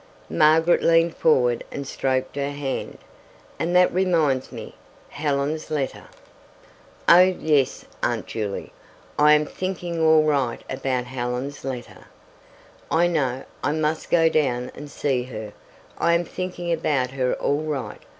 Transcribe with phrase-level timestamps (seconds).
[0.31, 2.97] Margaret leaned forward and stroked her hand.
[3.59, 4.73] "And that reminds me
[5.09, 6.05] Helen's letter"
[7.07, 8.73] "Oh, yes, Aunt Juley,
[9.19, 12.05] I am thinking all right about Helen's letter.
[12.89, 15.53] I know I must go down and see her.
[15.99, 18.01] I am thinking about her all right.